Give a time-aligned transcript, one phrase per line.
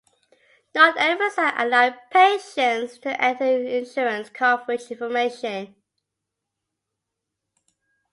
[0.73, 5.75] Not every site allowed patients to enter insurance coverage information.